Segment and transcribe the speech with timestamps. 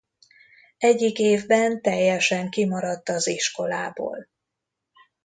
[0.77, 4.27] Egyik évben teljesen kimaradt az iskolából.